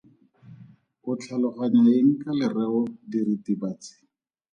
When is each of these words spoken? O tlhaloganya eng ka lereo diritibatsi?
O 1.09 1.11
tlhaloganya 1.19 1.91
eng 1.99 2.11
ka 2.21 2.31
lereo 2.39 2.81
diritibatsi? 3.11 3.93